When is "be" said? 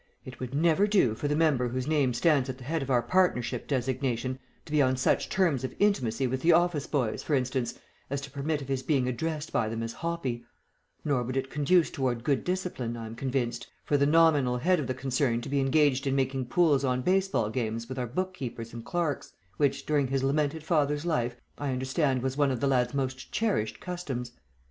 4.71-4.81, 15.49-15.59